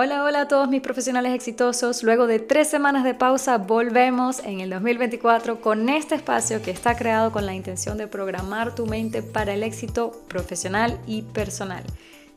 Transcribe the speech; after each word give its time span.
Hola, 0.00 0.22
hola 0.22 0.42
a 0.42 0.46
todos 0.46 0.68
mis 0.68 0.80
profesionales 0.80 1.34
exitosos. 1.34 2.04
Luego 2.04 2.28
de 2.28 2.38
tres 2.38 2.68
semanas 2.68 3.02
de 3.02 3.14
pausa, 3.14 3.58
volvemos 3.58 4.38
en 4.44 4.60
el 4.60 4.70
2024 4.70 5.60
con 5.60 5.88
este 5.88 6.14
espacio 6.14 6.62
que 6.62 6.70
está 6.70 6.96
creado 6.96 7.32
con 7.32 7.44
la 7.44 7.52
intención 7.52 7.98
de 7.98 8.06
programar 8.06 8.76
tu 8.76 8.86
mente 8.86 9.24
para 9.24 9.54
el 9.54 9.64
éxito 9.64 10.12
profesional 10.28 11.00
y 11.08 11.22
personal. 11.22 11.82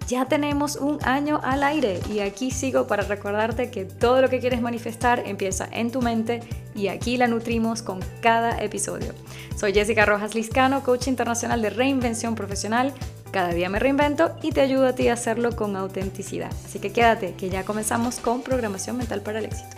Ya 0.08 0.26
tenemos 0.26 0.76
un 0.76 0.98
año 1.04 1.40
al 1.44 1.62
aire 1.62 2.00
y 2.12 2.22
aquí 2.22 2.50
sigo 2.50 2.88
para 2.88 3.04
recordarte 3.04 3.70
que 3.70 3.86
todo 3.86 4.24
lo 4.24 4.30
que 4.30 4.40
quieres 4.40 4.60
manifestar 4.60 5.22
empieza 5.28 5.70
en 5.72 5.92
tu 5.92 6.02
mente 6.02 6.40
y 6.74 6.88
aquí 6.88 7.16
la 7.16 7.28
nutrimos 7.28 7.84
con 7.84 8.00
cada 8.22 8.60
episodio. 8.60 9.14
Soy 9.56 9.72
Jessica 9.72 10.08
Rojas 10.08 10.34
Liscano, 10.34 10.82
coach 10.82 11.08
internacional 11.08 11.62
de 11.62 11.70
reinvención 11.70 12.34
profesional 12.34 12.92
cada 13.32 13.50
día 13.50 13.70
me 13.70 13.80
reinvento 13.80 14.36
y 14.42 14.52
te 14.52 14.62
ayudo 14.62 14.88
a 14.88 14.94
ti 14.94 15.08
a 15.08 15.14
hacerlo 15.14 15.56
con 15.56 15.76
autenticidad. 15.76 16.52
Así 16.66 16.80
que 16.80 16.92
quédate, 16.92 17.34
que 17.36 17.50
ya 17.50 17.64
comenzamos 17.64 18.20
con 18.20 18.42
programación 18.42 18.98
mental 18.98 19.22
para 19.22 19.40
el 19.40 19.46
éxito. 19.46 19.78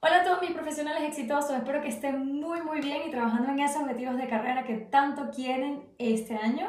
Hola 0.00 0.20
a 0.20 0.24
todos 0.24 0.40
mis 0.40 0.52
profesionales 0.52 1.02
exitosos, 1.04 1.56
espero 1.56 1.80
que 1.80 1.88
estén 1.88 2.40
muy 2.40 2.60
muy 2.62 2.80
bien 2.80 3.08
y 3.08 3.10
trabajando 3.10 3.50
en 3.50 3.60
esos 3.60 3.82
objetivos 3.82 4.16
de 4.18 4.28
carrera 4.28 4.64
que 4.64 4.76
tanto 4.76 5.30
quieren 5.34 5.82
este 5.98 6.36
año. 6.36 6.68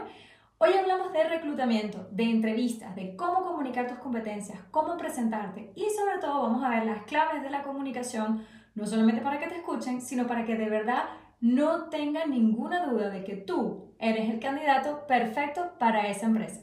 Hoy 0.60 0.74
hablamos 0.74 1.14
de 1.14 1.24
reclutamiento, 1.24 2.08
de 2.10 2.24
entrevistas, 2.24 2.96
de 2.96 3.16
cómo 3.16 3.44
comunicar 3.44 3.86
tus 3.88 4.00
competencias, 4.00 4.60
cómo 4.72 4.98
presentarte 4.98 5.72
y 5.76 5.88
sobre 5.92 6.18
todo 6.20 6.42
vamos 6.42 6.64
a 6.64 6.70
ver 6.70 6.86
las 6.86 7.04
claves 7.04 7.44
de 7.44 7.52
la 7.52 7.62
comunicación, 7.62 8.44
no 8.74 8.88
solamente 8.88 9.22
para 9.22 9.40
que 9.40 9.48
te 9.48 9.58
escuchen, 9.58 10.02
sino 10.02 10.26
para 10.26 10.46
que 10.46 10.56
de 10.56 10.70
verdad 10.70 11.04
no 11.40 11.90
tenga 11.90 12.26
ninguna 12.26 12.86
duda 12.86 13.10
de 13.10 13.24
que 13.24 13.36
tú 13.36 13.96
eres 14.00 14.30
el 14.30 14.40
candidato 14.40 15.06
perfecto 15.08 15.74
para 15.80 16.08
esa 16.08 16.26
empresa. 16.26 16.62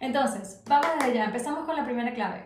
Entonces, 0.00 0.62
vamos 0.68 0.88
desde 0.98 1.14
ya, 1.14 1.24
empezamos 1.24 1.64
con 1.64 1.76
la 1.76 1.84
primera 1.84 2.12
clave. 2.14 2.44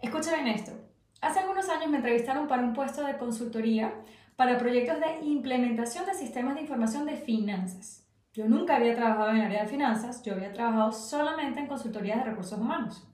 Escucha 0.00 0.34
bien 0.34 0.48
esto. 0.48 0.72
Hace 1.20 1.40
algunos 1.40 1.68
años 1.68 1.88
me 1.88 1.96
entrevistaron 1.96 2.46
para 2.46 2.62
un 2.62 2.74
puesto 2.74 3.02
de 3.02 3.16
consultoría 3.16 3.94
para 4.36 4.58
proyectos 4.58 5.00
de 5.00 5.26
implementación 5.26 6.04
de 6.04 6.14
sistemas 6.14 6.54
de 6.54 6.60
información 6.62 7.06
de 7.06 7.16
finanzas. 7.16 8.06
Yo 8.34 8.46
nunca 8.46 8.76
había 8.76 8.94
trabajado 8.94 9.30
en 9.30 9.36
el 9.38 9.46
área 9.46 9.62
de 9.62 9.68
finanzas, 9.68 10.22
yo 10.22 10.34
había 10.34 10.52
trabajado 10.52 10.92
solamente 10.92 11.58
en 11.58 11.66
consultoría 11.66 12.16
de 12.16 12.24
recursos 12.24 12.58
humanos. 12.58 13.08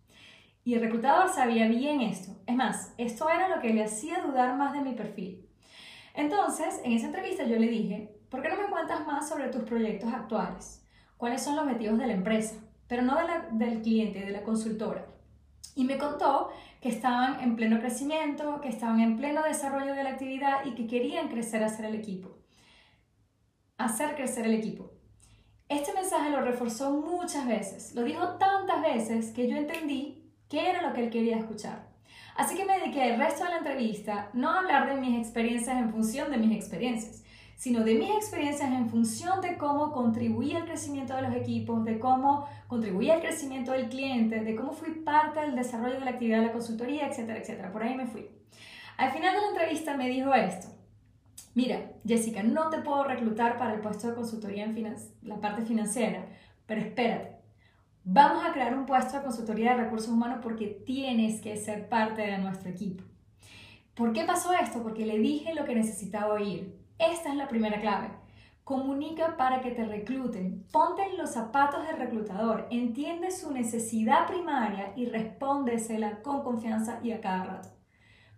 Y 0.64 0.74
el 0.74 0.80
reclutador 0.80 1.28
sabía 1.28 1.68
bien 1.68 2.00
esto. 2.00 2.42
Es 2.46 2.56
más, 2.56 2.92
esto 2.98 3.28
era 3.28 3.48
lo 3.48 3.60
que 3.60 3.72
le 3.72 3.84
hacía 3.84 4.20
dudar 4.20 4.56
más 4.56 4.72
de 4.72 4.80
mi 4.80 4.94
perfil. 4.94 5.41
Entonces, 6.14 6.80
en 6.84 6.92
esa 6.92 7.06
entrevista 7.06 7.44
yo 7.44 7.56
le 7.56 7.68
dije, 7.68 8.14
¿por 8.28 8.42
qué 8.42 8.48
no 8.48 8.56
me 8.56 8.68
cuentas 8.68 9.06
más 9.06 9.28
sobre 9.28 9.48
tus 9.48 9.62
proyectos 9.62 10.12
actuales? 10.12 10.86
¿Cuáles 11.16 11.42
son 11.42 11.56
los 11.56 11.64
objetivos 11.64 11.98
de 11.98 12.06
la 12.06 12.14
empresa? 12.14 12.56
Pero 12.86 13.02
no 13.02 13.16
del 13.52 13.80
cliente, 13.80 14.20
de 14.20 14.32
la 14.32 14.42
consultora. 14.42 15.06
Y 15.74 15.84
me 15.84 15.96
contó 15.96 16.50
que 16.80 16.88
estaban 16.88 17.40
en 17.40 17.56
pleno 17.56 17.78
crecimiento, 17.78 18.60
que 18.60 18.68
estaban 18.68 19.00
en 19.00 19.16
pleno 19.16 19.42
desarrollo 19.42 19.94
de 19.94 20.04
la 20.04 20.10
actividad 20.10 20.64
y 20.64 20.74
que 20.74 20.86
querían 20.86 21.28
crecer 21.28 21.62
hacer 21.62 21.86
el 21.86 21.94
equipo. 21.94 22.38
Hacer 23.78 24.14
crecer 24.14 24.46
el 24.46 24.54
equipo. 24.54 24.90
Este 25.68 25.94
mensaje 25.94 26.28
lo 26.28 26.42
reforzó 26.42 26.90
muchas 26.90 27.46
veces, 27.46 27.94
lo 27.94 28.02
dijo 28.02 28.36
tantas 28.36 28.82
veces 28.82 29.30
que 29.30 29.48
yo 29.48 29.56
entendí 29.56 30.30
qué 30.50 30.68
era 30.68 30.82
lo 30.82 30.92
que 30.92 31.04
él 31.04 31.10
quería 31.10 31.38
escuchar. 31.38 31.91
Así 32.36 32.56
que 32.56 32.64
me 32.64 32.78
dediqué 32.78 33.12
el 33.12 33.18
resto 33.18 33.44
de 33.44 33.50
la 33.50 33.58
entrevista 33.58 34.30
no 34.32 34.50
a 34.50 34.58
hablar 34.60 34.88
de 34.88 35.00
mis 35.00 35.18
experiencias 35.18 35.76
en 35.76 35.90
función 35.90 36.30
de 36.30 36.38
mis 36.38 36.56
experiencias, 36.56 37.22
sino 37.56 37.84
de 37.84 37.94
mis 37.94 38.10
experiencias 38.10 38.72
en 38.72 38.88
función 38.88 39.40
de 39.40 39.56
cómo 39.56 39.92
contribuí 39.92 40.54
al 40.54 40.64
crecimiento 40.64 41.14
de 41.14 41.22
los 41.22 41.34
equipos, 41.34 41.84
de 41.84 41.98
cómo 41.98 42.48
contribuí 42.66 43.10
al 43.10 43.20
crecimiento 43.20 43.72
del 43.72 43.88
cliente, 43.88 44.40
de 44.40 44.56
cómo 44.56 44.72
fui 44.72 44.90
parte 44.90 45.40
del 45.40 45.54
desarrollo 45.54 45.94
de 45.94 46.04
la 46.04 46.10
actividad 46.10 46.40
de 46.40 46.46
la 46.46 46.52
consultoría, 46.52 47.06
etcétera, 47.06 47.38
etcétera. 47.38 47.72
Por 47.72 47.82
ahí 47.82 47.94
me 47.94 48.06
fui. 48.06 48.28
Al 48.96 49.12
final 49.12 49.34
de 49.34 49.40
la 49.40 49.48
entrevista 49.48 49.96
me 49.96 50.08
dijo 50.08 50.34
esto. 50.34 50.68
Mira, 51.54 51.92
Jessica, 52.06 52.42
no 52.42 52.70
te 52.70 52.78
puedo 52.78 53.04
reclutar 53.04 53.58
para 53.58 53.74
el 53.74 53.80
puesto 53.80 54.08
de 54.08 54.14
consultoría 54.14 54.64
en 54.64 54.96
la 55.22 55.36
parte 55.36 55.62
financiera, 55.62 56.24
pero 56.66 56.80
espérate, 56.80 57.31
Vamos 58.04 58.44
a 58.44 58.52
crear 58.52 58.76
un 58.76 58.84
puesto 58.84 59.16
de 59.16 59.22
consultoría 59.22 59.76
de 59.76 59.84
recursos 59.84 60.08
humanos 60.08 60.40
porque 60.42 60.66
tienes 60.66 61.40
que 61.40 61.56
ser 61.56 61.88
parte 61.88 62.22
de 62.22 62.38
nuestro 62.38 62.68
equipo. 62.68 63.04
¿Por 63.94 64.12
qué 64.12 64.24
pasó 64.24 64.52
esto? 64.52 64.82
Porque 64.82 65.06
le 65.06 65.18
dije 65.18 65.54
lo 65.54 65.64
que 65.64 65.76
necesitaba 65.76 66.34
oír. 66.34 66.76
Esta 66.98 67.28
es 67.28 67.36
la 67.36 67.46
primera 67.46 67.80
clave. 67.80 68.08
Comunica 68.64 69.36
para 69.36 69.60
que 69.60 69.70
te 69.70 69.84
recluten. 69.84 70.66
Ponte 70.72 71.02
en 71.02 71.16
los 71.16 71.30
zapatos 71.30 71.86
del 71.86 71.96
reclutador. 71.96 72.66
Entiende 72.72 73.30
su 73.30 73.52
necesidad 73.52 74.26
primaria 74.26 74.92
y 74.96 75.06
respóndesela 75.06 76.22
con 76.22 76.42
confianza 76.42 76.98
y 77.04 77.12
a 77.12 77.20
cada 77.20 77.44
rato. 77.44 77.68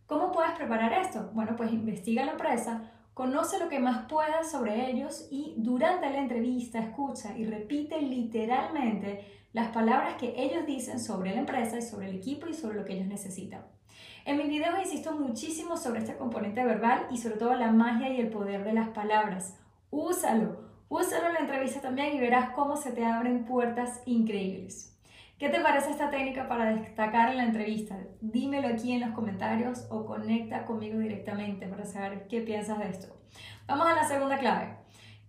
¿Cómo 0.06 0.31
puedes 0.31 0.52
preparar 0.52 0.92
esto? 0.92 1.31
Bueno, 1.32 1.56
pues 1.56 1.72
investiga 1.72 2.26
la 2.26 2.32
empresa, 2.32 2.92
conoce 3.14 3.60
lo 3.60 3.69
que 3.69 3.78
más 3.78 4.06
puedas 4.08 4.50
sobre 4.50 4.91
ellos 4.91 5.28
y 5.30 5.54
durante 5.56 6.10
la 6.10 6.19
entrevista 6.19 6.80
escucha 6.80 7.36
y 7.38 7.47
repite 7.47 8.02
literalmente 8.02 9.25
las 9.52 9.69
palabras 9.69 10.14
que 10.14 10.34
ellos 10.36 10.66
dicen 10.66 10.98
sobre 10.98 11.32
la 11.32 11.41
empresa 11.41 11.78
y 11.78 11.82
sobre 11.82 12.10
el 12.10 12.16
equipo 12.16 12.48
y 12.48 12.54
sobre 12.54 12.76
lo 12.76 12.84
que 12.84 12.94
ellos 12.94 13.06
necesitan. 13.06 13.64
En 14.25 14.36
mis 14.38 14.48
videos 14.48 14.78
insisto 14.80 15.12
muchísimo 15.12 15.76
sobre 15.76 16.00
este 16.00 16.16
componente 16.16 16.64
verbal 16.64 17.06
y 17.10 17.19
sobre 17.19 17.36
todo 17.36 17.54
la 17.54 17.70
magia 17.70 18.08
y 18.08 18.20
el 18.20 18.30
poder 18.30 18.64
de 18.64 18.72
las 18.72 18.88
palabras. 18.88 19.56
Úsalo, 19.91 20.64
úsalo 20.88 21.28
en 21.28 21.34
la 21.34 21.41
entrevista 21.41 21.81
también 21.81 22.16
y 22.16 22.20
verás 22.20 22.50
cómo 22.50 22.76
se 22.76 22.91
te 22.91 23.04
abren 23.04 23.44
puertas 23.44 24.02
increíbles. 24.06 24.94
¿Qué 25.44 25.50
te 25.50 25.60
parece 25.60 25.91
esta 25.91 26.09
técnica 26.09 26.49
para 26.49 26.75
destacar 26.75 27.28
en 27.28 27.37
la 27.37 27.44
entrevista? 27.44 27.99
Dímelo 28.22 28.66
aquí 28.66 28.93
en 28.93 29.03
los 29.03 29.10
comentarios 29.10 29.87
o 29.91 30.06
conecta 30.06 30.65
conmigo 30.65 30.99
directamente 30.99 31.66
para 31.66 31.84
saber 31.84 32.27
qué 32.28 32.41
piensas 32.41 32.78
de 32.78 32.88
esto. 32.88 33.15
Vamos 33.66 33.87
a 33.87 33.94
la 33.94 34.09
segunda 34.09 34.38
clave 34.38 34.78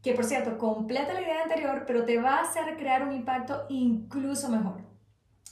que 0.01 0.13
por 0.13 0.23
cierto 0.23 0.57
completa 0.57 1.11
la 1.11 1.21
idea 1.21 1.43
anterior, 1.43 1.83
pero 1.85 2.05
te 2.05 2.17
va 2.17 2.37
a 2.37 2.43
hacer 2.43 2.77
crear 2.77 3.03
un 3.03 3.11
impacto 3.11 3.65
incluso 3.67 4.47
mejor. 4.47 4.77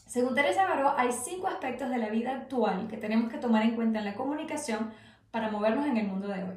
Según 0.07 0.34
Teresa 0.34 0.63
Baró, 0.63 0.97
hay 0.97 1.12
cinco 1.12 1.47
aspectos 1.47 1.90
de 1.90 1.97
la 1.97 2.07
vida 2.07 2.31
actual 2.31 2.88
que 2.88 2.95
tenemos 2.95 3.30
que 3.30 3.40
tomar 3.40 3.63
en 3.63 3.75
cuenta 3.75 4.00
en 4.00 4.06
la 4.06 4.16
comunicación 4.16 4.94
para 5.30 5.51
movernos 5.51 5.88
en 5.88 5.97
el 5.97 6.07
mundo 6.07 6.30
de 6.30 6.41
hoy. 6.41 6.56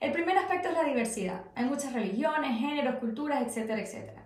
El 0.00 0.12
primer 0.12 0.38
aspecto 0.38 0.68
es 0.68 0.74
la 0.74 0.84
diversidad. 0.84 1.42
Hay 1.54 1.66
muchas 1.66 1.92
religiones, 1.92 2.58
géneros, 2.58 2.94
culturas, 2.94 3.42
etcétera, 3.46 3.82
etcétera. 3.82 4.21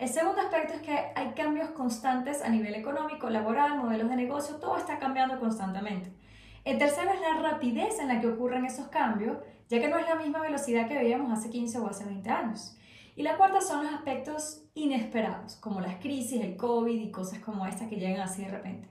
El 0.00 0.08
segundo 0.08 0.40
aspecto 0.40 0.72
es 0.72 0.80
que 0.80 0.98
hay 1.14 1.32
cambios 1.36 1.72
constantes 1.72 2.40
a 2.40 2.48
nivel 2.48 2.74
económico, 2.74 3.28
laboral, 3.28 3.76
modelos 3.76 4.08
de 4.08 4.16
negocio, 4.16 4.56
todo 4.56 4.78
está 4.78 4.98
cambiando 4.98 5.38
constantemente. 5.38 6.10
El 6.64 6.78
tercero 6.78 7.12
es 7.12 7.20
la 7.20 7.42
rapidez 7.42 7.98
en 8.00 8.08
la 8.08 8.18
que 8.18 8.28
ocurren 8.28 8.64
esos 8.64 8.88
cambios 8.88 9.36
ya 9.68 9.78
que 9.78 9.88
no 9.88 9.98
es 9.98 10.06
la 10.08 10.14
misma 10.14 10.40
velocidad 10.40 10.88
que 10.88 10.96
veíamos 10.96 11.30
hace 11.30 11.50
15 11.50 11.80
o 11.80 11.86
hace 11.86 12.06
20 12.06 12.30
años. 12.30 12.78
Y 13.14 13.22
la 13.22 13.36
cuarta 13.36 13.60
son 13.60 13.84
los 13.84 13.92
aspectos 13.92 14.62
inesperados, 14.72 15.56
como 15.56 15.82
las 15.82 15.96
crisis, 15.96 16.40
el 16.40 16.56
COVID 16.56 16.98
y 16.98 17.10
cosas 17.10 17.40
como 17.40 17.66
estas 17.66 17.88
que 17.88 17.96
llegan 17.96 18.22
así 18.22 18.42
de 18.42 18.50
repente. 18.52 18.88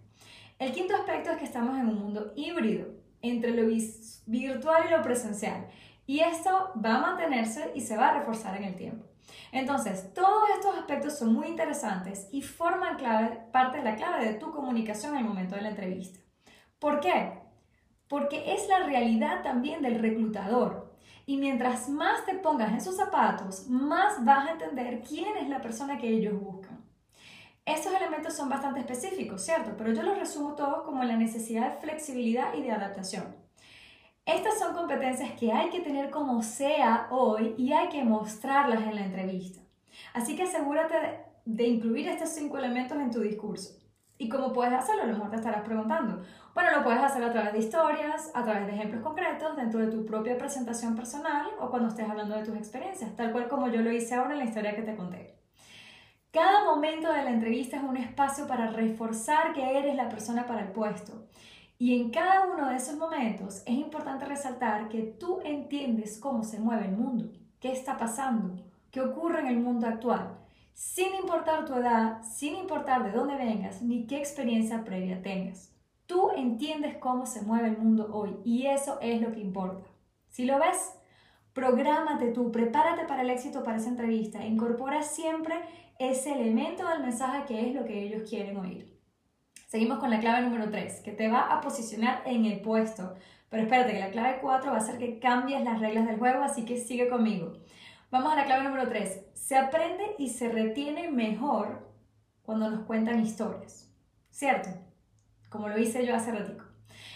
El 0.59 0.71
quinto 0.73 0.93
aspecto 0.95 1.31
es 1.31 1.37
que 1.37 1.45
estamos 1.45 1.75
en 1.75 1.87
un 1.87 1.97
mundo 1.97 2.33
híbrido, 2.35 2.85
entre 3.21 3.51
lo 3.51 3.67
virtual 4.25 4.83
y 4.87 4.91
lo 4.91 5.01
presencial. 5.01 5.67
Y 6.05 6.21
esto 6.21 6.71
va 6.83 6.95
a 6.95 7.01
mantenerse 7.01 7.71
y 7.75 7.81
se 7.81 7.97
va 7.97 8.09
a 8.09 8.19
reforzar 8.19 8.57
en 8.57 8.63
el 8.63 8.75
tiempo. 8.75 9.05
Entonces, 9.51 10.13
todos 10.13 10.49
estos 10.55 10.75
aspectos 10.75 11.17
son 11.17 11.33
muy 11.33 11.47
interesantes 11.47 12.27
y 12.31 12.41
forman 12.41 12.97
clave, 12.97 13.39
parte 13.51 13.77
de 13.77 13.83
la 13.83 13.95
clave 13.95 14.25
de 14.25 14.33
tu 14.33 14.51
comunicación 14.51 15.13
en 15.13 15.19
el 15.19 15.25
momento 15.25 15.55
de 15.55 15.61
la 15.61 15.69
entrevista. 15.69 16.19
¿Por 16.79 16.99
qué? 16.99 17.39
porque 18.09 18.53
es 18.53 18.67
la 18.67 18.79
realidad 18.79 19.43
también 19.43 19.81
del 19.81 19.99
reclutador. 19.99 20.91
Y 21.25 21.37
mientras 21.37 21.87
más 21.87 22.25
te 22.25 22.33
pongas 22.33 22.71
en 22.73 22.81
sus 22.81 22.97
zapatos, 22.97 23.69
más 23.69 24.25
vas 24.25 24.47
a 24.47 24.51
entender 24.53 25.03
quién 25.07 25.37
es 25.37 25.47
la 25.47 25.61
persona 25.61 25.97
que 25.97 26.09
ellos 26.09 26.41
buscan. 26.41 26.83
Estos 27.65 27.93
elementos 27.93 28.33
son 28.33 28.49
bastante 28.49 28.79
específicos, 28.79 29.43
¿cierto? 29.43 29.71
Pero 29.77 29.93
yo 29.93 30.03
los 30.03 30.17
resumo 30.17 30.55
todos 30.55 30.83
como 30.83 31.03
la 31.03 31.15
necesidad 31.17 31.73
de 31.73 31.81
flexibilidad 31.81 32.53
y 32.53 32.63
de 32.63 32.71
adaptación. 32.71 33.35
Estas 34.25 34.59
son 34.59 34.75
competencias 34.75 35.31
que 35.39 35.51
hay 35.51 35.69
que 35.69 35.79
tener 35.79 36.11
como 36.11 36.43
sea 36.43 37.07
hoy 37.09 37.55
y 37.57 37.73
hay 37.73 37.89
que 37.89 38.03
mostrarlas 38.03 38.81
en 38.83 38.93
la 38.93 39.05
entrevista. 39.05 39.59
Así 40.13 40.35
que 40.35 40.43
asegúrate 40.43 40.95
de, 41.45 41.67
incluir 41.67 42.07
estos 42.07 42.29
cinco 42.29 42.59
elementos 42.59 42.97
en 42.99 43.09
tu 43.09 43.21
discurso. 43.21 43.79
¿Y 44.19 44.29
cómo 44.29 44.53
puedes 44.53 44.73
hacerlo? 44.73 45.03
A 45.03 45.05
lo 45.07 45.13
mejor 45.13 45.31
te 45.31 45.37
estarás 45.37 45.63
preguntando. 45.63 46.21
Bueno, 46.53 46.69
lo 46.77 46.83
puedes 46.83 47.01
hacer 47.01 47.23
a 47.23 47.31
través 47.31 47.53
de 47.53 47.59
historias, 47.59 48.31
a 48.35 48.43
través 48.43 48.67
de 48.67 48.73
ejemplos 48.75 49.01
concretos, 49.01 49.55
dentro 49.55 49.79
de 49.79 49.87
tu 49.87 50.05
propia 50.05 50.37
presentación 50.37 50.95
personal 50.95 51.47
o 51.59 51.71
cuando 51.71 51.87
estés 51.87 52.07
hablando 52.07 52.35
de 52.35 52.43
tus 52.43 52.55
experiencias, 52.55 53.15
tal 53.15 53.31
cual 53.31 53.47
como 53.47 53.69
yo 53.69 53.81
lo 53.81 53.91
hice 53.91 54.13
ahora 54.13 54.33
en 54.33 54.39
la 54.39 54.45
historia 54.45 54.75
que 54.75 54.83
te 54.83 54.95
conté. 54.95 55.38
Cada 56.31 56.63
momento 56.63 57.11
de 57.11 57.23
la 57.23 57.31
entrevista 57.31 57.77
es 57.77 57.83
un 57.83 57.97
espacio 57.97 58.47
para 58.47 58.71
reforzar 58.71 59.53
que 59.53 59.77
eres 59.77 59.95
la 59.95 60.09
persona 60.09 60.45
para 60.45 60.61
el 60.61 60.71
puesto. 60.71 61.27
Y 61.77 61.99
en 61.99 62.11
cada 62.11 62.45
uno 62.47 62.69
de 62.69 62.75
esos 62.75 62.97
momentos 62.97 63.63
es 63.65 63.75
importante 63.75 64.25
resaltar 64.25 64.89
que 64.89 65.01
tú 65.01 65.39
entiendes 65.43 66.19
cómo 66.19 66.43
se 66.43 66.59
mueve 66.59 66.85
el 66.85 66.97
mundo, 66.97 67.31
qué 67.59 67.71
está 67.71 67.97
pasando, 67.97 68.63
qué 68.91 69.01
ocurre 69.01 69.39
en 69.39 69.47
el 69.47 69.59
mundo 69.59 69.87
actual 69.87 70.39
sin 70.79 71.13
importar 71.15 71.65
tu 71.65 71.73
edad, 71.73 72.23
sin 72.23 72.55
importar 72.55 73.03
de 73.03 73.11
dónde 73.11 73.35
vengas 73.35 73.81
ni 73.81 74.07
qué 74.07 74.17
experiencia 74.17 74.85
previa 74.85 75.21
tengas. 75.21 75.75
Tú 76.05 76.31
entiendes 76.31 76.95
cómo 76.99 77.25
se 77.25 77.41
mueve 77.41 77.67
el 77.67 77.77
mundo 77.77 78.09
hoy 78.13 78.37
y 78.45 78.67
eso 78.67 78.97
es 79.01 79.19
lo 79.21 79.33
que 79.33 79.41
importa. 79.41 79.85
Si 80.29 80.45
lo 80.45 80.57
ves, 80.57 80.93
prográmate 81.51 82.31
tú, 82.31 82.53
prepárate 82.53 83.03
para 83.03 83.23
el 83.23 83.29
éxito 83.29 83.61
para 83.61 83.75
esa 83.75 83.89
entrevista, 83.89 84.45
incorpora 84.45 85.03
siempre 85.03 85.59
ese 85.99 86.31
elemento 86.31 86.87
del 86.87 87.01
mensaje 87.01 87.43
que 87.45 87.69
es 87.69 87.75
lo 87.75 87.83
que 87.83 88.01
ellos 88.01 88.27
quieren 88.27 88.57
oír. 88.57 88.97
Seguimos 89.67 89.99
con 89.99 90.09
la 90.09 90.19
clave 90.19 90.41
número 90.41 90.69
3, 90.71 91.01
que 91.01 91.11
te 91.11 91.27
va 91.27 91.53
a 91.53 91.61
posicionar 91.61 92.23
en 92.25 92.45
el 92.45 92.61
puesto. 92.61 93.15
Pero 93.49 93.63
espérate, 93.63 93.93
que 93.93 93.99
la 93.99 94.09
clave 94.09 94.39
4 94.41 94.71
va 94.71 94.77
a 94.77 94.81
ser 94.81 94.97
que 94.97 95.19
cambies 95.19 95.61
las 95.63 95.79
reglas 95.79 96.07
del 96.07 96.17
juego, 96.17 96.41
así 96.41 96.65
que 96.65 96.77
sigue 96.77 97.09
conmigo. 97.09 97.53
Vamos 98.09 98.31
a 98.31 98.37
la 98.37 98.45
clave 98.45 98.63
número 98.63 98.87
3. 98.87 99.25
Se 99.33 99.57
aprende 99.57 100.15
y 100.17 100.29
se 100.29 100.49
retiene 100.49 101.11
mejor 101.11 101.87
cuando 102.43 102.71
nos 102.71 102.85
cuentan 102.85 103.19
historias. 103.19 103.91
¿Cierto? 104.31 104.69
Como 105.49 105.67
lo 105.67 105.77
hice 105.77 106.05
yo 106.05 106.15
hace 106.15 106.31
ratico. 106.31 106.63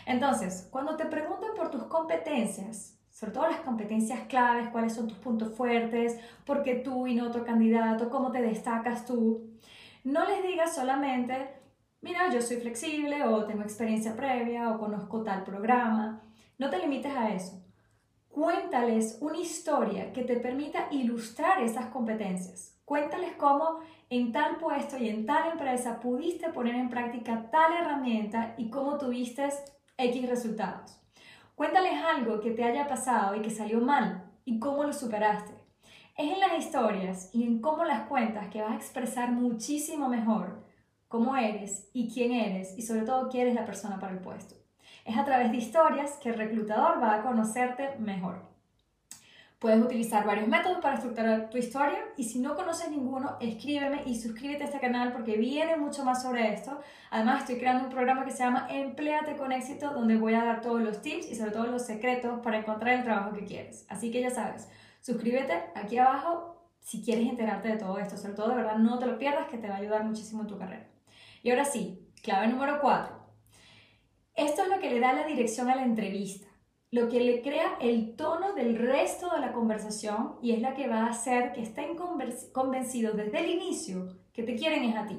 Entonces, 0.06 0.68
cuando 0.70 0.98
te 0.98 1.06
preguntan 1.06 1.52
por 1.56 1.72
tus 1.72 1.86
competencias, 1.86 2.93
sobre 3.24 3.36
todo 3.36 3.48
las 3.50 3.62
competencias 3.62 4.28
claves, 4.28 4.68
cuáles 4.68 4.92
son 4.92 5.08
tus 5.08 5.18
puntos 5.18 5.56
fuertes, 5.56 6.20
por 6.46 6.62
qué 6.62 6.76
tú 6.76 7.08
y 7.08 7.16
no 7.16 7.28
otro 7.28 7.46
candidato, 7.46 8.10
cómo 8.10 8.34
te 8.34 8.42
destacas 8.42 9.06
tú, 9.06 9.50
no 10.04 10.26
les 10.26 10.44
digas 10.44 10.76
solamente, 10.76 11.48
mira, 12.02 12.30
yo 12.34 12.42
soy 12.42 12.58
flexible 12.58 13.24
o 13.24 13.46
tengo 13.46 13.62
experiencia 13.62 14.14
previa 14.14 14.72
o 14.72 14.78
conozco 14.78 15.24
tal 15.24 15.46
programa. 15.46 16.22
No 16.58 16.70
te 16.70 16.80
limites 16.80 17.16
a 17.16 17.30
eso. 17.30 17.64
Cuéntales 18.28 19.20
una 19.22 19.38
historia 19.38 20.12
que 20.12 20.24
te 20.24 20.36
permita 20.36 20.90
ilustrar 20.92 21.64
esas 21.64 21.86
competencias. 21.86 22.78
Cuéntales 22.84 23.36
cómo 23.38 23.80
en 24.10 24.34
tal 24.34 24.58
puesto 24.58 24.98
y 24.98 25.08
en 25.08 25.26
tal 25.26 25.50
empresa 25.50 26.02
pudiste 26.02 26.50
poner 26.50 26.76
en 26.76 26.90
práctica 26.90 27.50
tal 27.50 27.72
herramienta 27.72 28.54
y 28.58 28.70
cómo 28.70 28.98
tuviste 28.98 29.48
X 29.98 30.30
resultados. 30.30 31.03
Cuéntales 31.56 31.94
algo 32.04 32.40
que 32.40 32.52
te 32.52 32.64
haya 32.64 32.88
pasado 32.88 33.36
y 33.36 33.42
que 33.42 33.50
salió 33.50 33.80
mal 33.80 34.32
y 34.46 34.60
cómo 34.60 34.84
lo 34.84 34.94
superaste. 34.94 35.54
Es 36.18 36.32
en 36.32 36.40
las 36.40 36.58
historias 36.58 37.30
y 37.34 37.44
en 37.44 37.62
cómo 37.62 37.84
las 37.86 38.08
cuentas 38.08 38.50
que 38.50 38.62
vas 38.62 38.72
a 38.72 38.76
expresar 38.76 39.32
muchísimo 39.32 40.10
mejor 40.10 40.64
cómo 41.14 41.38
eres 41.38 41.92
y 41.94 42.12
quién 42.12 42.32
eres 42.32 42.76
y 42.76 42.82
sobre 42.82 43.04
todo 43.04 43.30
quién 43.30 43.44
eres 43.44 43.54
la 43.54 43.66
persona 43.66 44.00
para 44.00 44.14
el 44.14 44.20
puesto. 44.20 44.56
Es 45.06 45.16
a 45.16 45.24
través 45.24 45.52
de 45.52 45.58
historias 45.58 46.18
que 46.18 46.30
el 46.30 46.40
reclutador 46.40 47.00
va 47.00 47.14
a 47.14 47.22
conocerte 47.22 47.96
mejor. 48.00 48.53
Puedes 49.64 49.82
utilizar 49.82 50.26
varios 50.26 50.50
métodos 50.50 50.80
para 50.82 50.96
estructurar 50.96 51.50
tu 51.50 51.58
historia 51.58 52.00
y 52.18 52.26
si 52.26 52.40
no 52.40 52.54
conoces 52.54 52.90
ninguno, 52.90 53.38
escríbeme 53.40 54.04
y 54.06 54.20
suscríbete 54.20 54.64
a 54.64 54.66
este 54.66 54.82
canal 54.82 55.14
porque 55.14 55.38
viene 55.38 55.78
mucho 55.78 56.04
más 56.04 56.22
sobre 56.22 56.54
esto. 56.54 56.82
Además, 57.12 57.44
estoy 57.44 57.60
creando 57.60 57.86
un 57.86 57.90
programa 57.90 58.26
que 58.26 58.32
se 58.32 58.40
llama 58.40 58.68
Empleate 58.70 59.38
con 59.38 59.54
éxito 59.54 59.92
donde 59.92 60.18
voy 60.18 60.34
a 60.34 60.44
dar 60.44 60.60
todos 60.60 60.82
los 60.82 61.02
tips 61.02 61.32
y 61.32 61.36
sobre 61.36 61.52
todo 61.52 61.68
los 61.68 61.86
secretos 61.86 62.42
para 62.42 62.58
encontrar 62.58 62.96
el 62.96 63.04
trabajo 63.06 63.32
que 63.32 63.46
quieres. 63.46 63.86
Así 63.88 64.12
que 64.12 64.20
ya 64.20 64.32
sabes, 64.32 64.68
suscríbete 65.00 65.54
aquí 65.76 65.98
abajo 65.98 66.68
si 66.82 67.02
quieres 67.02 67.30
enterarte 67.30 67.70
de 67.70 67.78
todo 67.78 67.98
esto. 68.00 68.18
Sobre 68.18 68.34
todo, 68.34 68.50
de 68.50 68.56
verdad, 68.56 68.76
no 68.76 69.00
te 69.00 69.06
lo 69.06 69.18
pierdas 69.18 69.48
que 69.48 69.60
te 69.60 69.70
va 69.70 69.76
a 69.76 69.78
ayudar 69.78 70.04
muchísimo 70.04 70.42
en 70.42 70.48
tu 70.48 70.58
carrera. 70.58 70.90
Y 71.42 71.52
ahora 71.52 71.64
sí, 71.64 72.06
clave 72.22 72.50
número 72.50 72.82
4. 72.82 73.16
Esto 74.36 74.64
es 74.64 74.68
lo 74.68 74.80
que 74.80 74.90
le 74.90 75.00
da 75.00 75.14
la 75.14 75.26
dirección 75.26 75.70
a 75.70 75.76
la 75.76 75.86
entrevista, 75.86 76.48
lo 76.94 77.10
que 77.10 77.22
le 77.22 77.42
crea 77.42 77.76
el 77.82 78.16
tono 78.16 78.54
del 78.54 78.78
resto 78.78 79.32
de 79.32 79.40
la 79.40 79.52
conversación 79.52 80.36
y 80.44 80.52
es 80.52 80.62
la 80.62 80.76
que 80.76 80.88
va 80.88 81.08
a 81.08 81.10
hacer 81.10 81.52
que 81.52 81.64
estén 81.64 81.96
convencidos 81.96 83.18
desde 83.18 83.40
el 83.40 83.50
inicio 83.50 84.10
que 84.32 84.44
te 84.44 84.56
quieren 84.56 84.84
es 84.84 84.96
a 84.96 85.08
ti. 85.08 85.18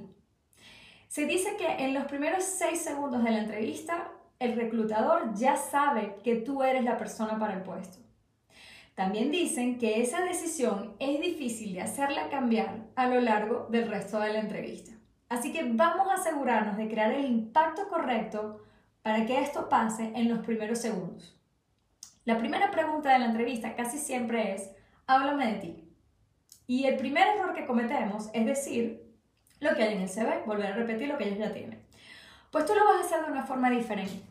Se 1.09 1.27
dice 1.27 1.57
que 1.57 1.67
en 1.67 1.93
los 1.93 2.05
primeros 2.05 2.45
6 2.45 2.81
segundos 2.81 3.25
de 3.25 3.33
la 3.33 3.41
entrevista, 3.41 4.13
el 4.39 4.55
reclutador 4.55 5.35
ya 5.35 5.57
sabe 5.57 6.15
que 6.23 6.37
tú 6.37 6.63
eres 6.63 6.85
la 6.85 6.97
persona 6.97 7.41
para 7.41 7.55
el 7.55 7.63
puesto. 7.63 7.99
También 8.95 9.33
dicen 9.33 9.77
que 9.77 10.01
esa 10.01 10.25
decisión 10.25 10.95
es 11.01 11.21
difícil 11.21 11.75
de 11.75 11.83
hacerla 11.83 12.29
cambiar 12.29 12.87
a 12.95 13.09
lo 13.09 13.21
largo 13.21 13.67
del 13.69 13.89
resto 13.89 14.21
de 14.21 14.33
la 14.33 14.39
entrevista. 14.39 14.93
Así 15.29 15.53
que 15.53 15.69
vamos 15.73 16.07
a 16.07 16.21
asegurarnos 16.21 16.77
de 16.77 16.89
crear 16.89 17.11
el 17.11 17.25
impacto 17.25 17.89
correcto 17.89 18.61
para 19.03 19.27
que 19.27 19.41
esto 19.41 19.69
pase 19.69 20.13
en 20.15 20.29
los 20.29 20.39
primeros 20.47 20.79
segundos. 20.79 21.35
La 22.25 22.39
primera 22.39 22.71
pregunta 22.71 23.13
de 23.13 23.19
la 23.19 23.27
entrevista 23.27 23.75
casi 23.77 23.99
siempre 23.99 24.55
es, 24.55 24.71
háblame 25.07 25.53
de 25.53 25.59
ti. 25.59 25.89
Y 26.67 26.87
el 26.87 26.97
primer 26.97 27.29
error 27.29 27.55
que 27.55 27.67
cometemos 27.67 28.31
es 28.33 28.47
decir 28.47 29.15
lo 29.61 29.75
que 29.75 29.83
hay 29.83 29.95
en 29.95 30.03
el 30.03 30.09
CV, 30.09 30.43
volver 30.47 30.69
a 30.69 30.77
repetir 30.77 31.09
lo 31.09 31.19
que 31.19 31.25
ellos 31.25 31.39
ya 31.39 31.53
tienen. 31.53 31.85
Pues 32.51 32.65
tú 32.65 32.75
lo 32.75 32.85
vas 32.85 32.97
a 32.97 33.07
hacer 33.07 33.27
de 33.27 33.33
una 33.33 33.45
forma 33.45 33.69
diferente. 33.69 34.23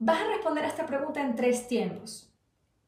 Vas 0.00 0.20
a 0.20 0.26
responder 0.26 0.64
a 0.64 0.68
esta 0.68 0.86
pregunta 0.86 1.20
en 1.20 1.36
tres 1.36 1.68
tiempos. 1.68 2.34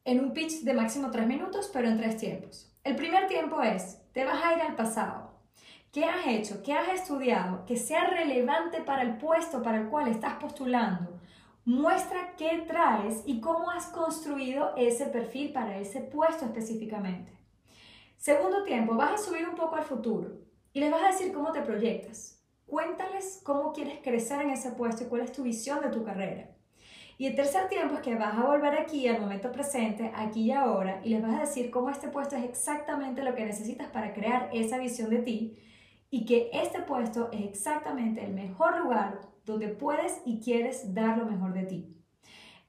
En 0.03 0.19
un 0.19 0.33
pitch 0.33 0.63
de 0.63 0.73
máximo 0.73 1.09
tres 1.09 1.25
minutos, 1.25 1.69
pero 1.71 1.87
en 1.87 1.97
tres 1.97 2.17
tiempos. 2.17 2.75
El 2.83 2.97
primer 2.97 3.27
tiempo 3.27 3.61
es, 3.61 4.01
te 4.11 4.25
vas 4.25 4.43
a 4.43 4.53
ir 4.53 4.61
al 4.61 4.75
pasado. 4.75 5.31
¿Qué 5.93 6.03
has 6.03 6.27
hecho? 6.27 6.61
¿Qué 6.61 6.73
has 6.73 6.89
estudiado? 6.89 7.65
Que 7.65 7.77
sea 7.77 8.03
relevante 8.05 8.81
para 8.81 9.03
el 9.03 9.15
puesto 9.15 9.61
para 9.61 9.77
el 9.77 9.87
cual 9.87 10.09
estás 10.09 10.33
postulando. 10.33 11.21
Muestra 11.65 12.35
qué 12.35 12.65
traes 12.67 13.23
y 13.25 13.39
cómo 13.39 13.71
has 13.71 13.85
construido 13.85 14.73
ese 14.75 15.05
perfil 15.05 15.53
para 15.53 15.77
ese 15.77 16.01
puesto 16.01 16.43
específicamente. 16.43 17.31
Segundo 18.17 18.63
tiempo, 18.65 18.95
vas 18.95 19.13
a 19.13 19.23
subir 19.23 19.47
un 19.47 19.55
poco 19.55 19.77
al 19.77 19.83
futuro 19.83 20.41
y 20.73 20.81
les 20.81 20.91
vas 20.91 21.03
a 21.03 21.07
decir 21.07 21.31
cómo 21.31 21.53
te 21.53 21.61
proyectas. 21.61 22.43
Cuéntales 22.65 23.39
cómo 23.45 23.71
quieres 23.71 23.99
crecer 24.03 24.41
en 24.41 24.49
ese 24.49 24.71
puesto 24.71 25.05
y 25.05 25.07
cuál 25.07 25.21
es 25.21 25.31
tu 25.31 25.43
visión 25.43 25.79
de 25.79 25.87
tu 25.87 26.03
carrera. 26.03 26.49
Y 27.17 27.27
el 27.27 27.35
tercer 27.35 27.69
tiempo 27.69 27.95
es 27.95 28.01
que 28.01 28.15
vas 28.15 28.37
a 28.37 28.43
volver 28.43 28.77
aquí 28.77 29.07
al 29.07 29.21
momento 29.21 29.49
presente, 29.53 30.11
aquí 30.15 30.41
y 30.41 30.51
ahora, 30.51 30.99
y 31.01 31.11
les 31.11 31.21
vas 31.21 31.35
a 31.35 31.41
decir 31.41 31.71
cómo 31.71 31.89
este 31.89 32.09
puesto 32.09 32.35
es 32.35 32.43
exactamente 32.43 33.23
lo 33.23 33.35
que 33.35 33.45
necesitas 33.45 33.89
para 33.89 34.13
crear 34.13 34.49
esa 34.51 34.77
visión 34.79 35.09
de 35.09 35.19
ti 35.19 35.57
y 36.13 36.25
que 36.25 36.51
este 36.53 36.79
puesto 36.83 37.31
es 37.31 37.41
exactamente 37.41 38.23
el 38.23 38.35
mejor 38.35 38.77
lugar 38.77 39.19
donde 39.47 39.69
puedes 39.69 40.21
y 40.25 40.39
quieres 40.41 40.93
dar 40.93 41.17
lo 41.17 41.25
mejor 41.25 41.55
de 41.55 41.63
ti. 41.63 41.97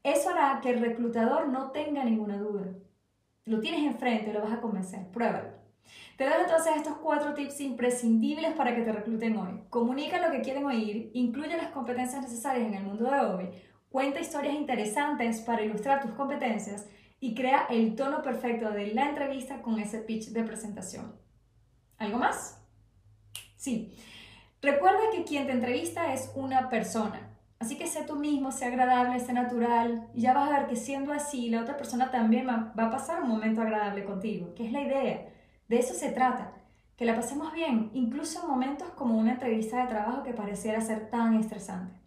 Eso 0.02 0.30
hará 0.30 0.62
que 0.62 0.70
el 0.70 0.80
reclutador 0.80 1.48
no 1.48 1.70
tenga 1.70 2.04
ninguna 2.04 2.38
duda. 2.38 2.72
Lo 3.44 3.60
tienes 3.60 3.82
enfrente, 3.82 4.32
lo 4.32 4.40
vas 4.40 4.54
a 4.54 4.62
convencer, 4.62 5.08
pruébalo. 5.08 5.50
Te 6.16 6.24
doy 6.24 6.40
entonces 6.40 6.72
estos 6.74 6.96
cuatro 6.96 7.34
tips 7.34 7.60
imprescindibles 7.60 8.54
para 8.54 8.74
que 8.74 8.80
te 8.80 8.92
recluten 8.92 9.36
hoy. 9.36 9.60
Comunica 9.68 10.26
lo 10.26 10.32
que 10.32 10.40
quieren 10.40 10.64
oír, 10.64 11.10
incluye 11.12 11.54
las 11.54 11.68
competencias 11.68 12.22
necesarias 12.22 12.66
en 12.66 12.72
el 12.72 12.84
mundo 12.84 13.10
de 13.10 13.20
hoy, 13.20 13.50
cuenta 13.90 14.20
historias 14.20 14.54
interesantes 14.54 15.42
para 15.42 15.62
ilustrar 15.62 16.00
tus 16.00 16.12
competencias 16.12 16.88
y 17.20 17.34
crea 17.34 17.66
el 17.68 17.94
tono 17.94 18.22
perfecto 18.22 18.70
de 18.70 18.94
la 18.94 19.10
entrevista 19.10 19.60
con 19.60 19.78
ese 19.78 19.98
pitch 19.98 20.30
de 20.30 20.44
presentación. 20.44 21.14
¿Algo 21.98 22.16
más? 22.16 22.63
Sí. 23.64 23.96
Recuerda 24.60 25.00
que 25.10 25.24
quien 25.24 25.46
te 25.46 25.52
entrevista 25.52 26.12
es 26.12 26.30
una 26.34 26.68
persona. 26.68 27.30
Así 27.58 27.78
que 27.78 27.86
sé 27.86 28.02
tú 28.02 28.16
mismo, 28.16 28.52
sé 28.52 28.66
agradable, 28.66 29.18
sé 29.20 29.32
natural. 29.32 30.06
Y 30.12 30.20
ya 30.20 30.34
vas 30.34 30.50
a 30.50 30.58
ver 30.58 30.68
que 30.68 30.76
siendo 30.76 31.14
así, 31.14 31.48
la 31.48 31.62
otra 31.62 31.78
persona 31.78 32.10
también 32.10 32.46
va 32.46 32.84
a 32.84 32.90
pasar 32.90 33.22
un 33.22 33.30
momento 33.30 33.62
agradable 33.62 34.04
contigo, 34.04 34.54
que 34.54 34.66
es 34.66 34.72
la 34.72 34.82
idea. 34.82 35.28
De 35.66 35.78
eso 35.78 35.94
se 35.94 36.10
trata. 36.10 36.52
Que 36.98 37.06
la 37.06 37.16
pasemos 37.16 37.54
bien, 37.54 37.90
incluso 37.94 38.42
en 38.42 38.50
momentos 38.50 38.90
como 38.90 39.16
una 39.16 39.32
entrevista 39.32 39.80
de 39.80 39.88
trabajo 39.88 40.22
que 40.22 40.34
pareciera 40.34 40.82
ser 40.82 41.08
tan 41.08 41.40
estresante. 41.40 42.03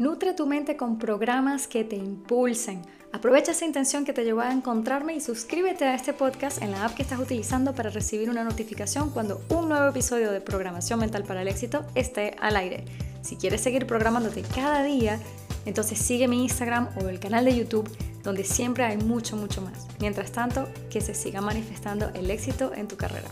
Nutre 0.00 0.32
tu 0.32 0.46
mente 0.46 0.78
con 0.78 0.98
programas 0.98 1.68
que 1.68 1.84
te 1.84 1.94
impulsen. 1.94 2.80
Aprovecha 3.12 3.52
esa 3.52 3.66
intención 3.66 4.06
que 4.06 4.14
te 4.14 4.24
llevó 4.24 4.40
a 4.40 4.50
encontrarme 4.50 5.14
y 5.14 5.20
suscríbete 5.20 5.84
a 5.84 5.94
este 5.94 6.14
podcast 6.14 6.62
en 6.62 6.70
la 6.70 6.86
app 6.86 6.94
que 6.94 7.02
estás 7.02 7.20
utilizando 7.20 7.74
para 7.74 7.90
recibir 7.90 8.30
una 8.30 8.42
notificación 8.42 9.10
cuando 9.10 9.42
un 9.50 9.68
nuevo 9.68 9.86
episodio 9.86 10.32
de 10.32 10.40
Programación 10.40 11.00
Mental 11.00 11.24
para 11.24 11.42
el 11.42 11.48
Éxito 11.48 11.84
esté 11.94 12.34
al 12.40 12.56
aire. 12.56 12.86
Si 13.20 13.36
quieres 13.36 13.60
seguir 13.60 13.86
programándote 13.86 14.40
cada 14.40 14.82
día, 14.84 15.20
entonces 15.66 15.98
sigue 15.98 16.28
mi 16.28 16.44
Instagram 16.44 16.88
o 16.96 17.06
el 17.06 17.20
canal 17.20 17.44
de 17.44 17.58
YouTube 17.58 17.94
donde 18.22 18.44
siempre 18.44 18.84
hay 18.84 18.96
mucho, 18.96 19.36
mucho 19.36 19.60
más. 19.60 19.86
Mientras 20.00 20.32
tanto, 20.32 20.66
que 20.88 21.02
se 21.02 21.12
siga 21.12 21.42
manifestando 21.42 22.08
el 22.14 22.30
éxito 22.30 22.72
en 22.74 22.88
tu 22.88 22.96
carrera. 22.96 23.28